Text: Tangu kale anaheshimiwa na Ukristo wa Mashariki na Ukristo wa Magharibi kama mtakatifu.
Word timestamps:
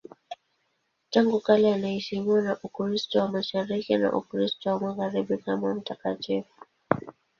Tangu 1.11 1.39
kale 1.39 1.73
anaheshimiwa 1.73 2.41
na 2.41 2.57
Ukristo 2.63 3.19
wa 3.19 3.27
Mashariki 3.27 3.97
na 3.97 4.13
Ukristo 4.13 4.69
wa 4.69 4.79
Magharibi 4.79 5.37
kama 5.37 5.73
mtakatifu. 5.75 6.53